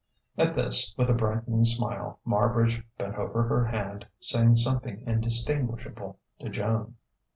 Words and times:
At 0.35 0.55
this, 0.55 0.95
with 0.97 1.11
a 1.11 1.13
brightening 1.13 1.63
smile, 1.63 2.19
Marbridge 2.25 2.83
bent 2.97 3.17
over 3.17 3.43
her 3.43 3.65
hand, 3.65 4.07
saying 4.19 4.55
something 4.55 5.03
indistinguishable 5.05 6.17
to 6.39 6.49
Joan. 6.49 6.95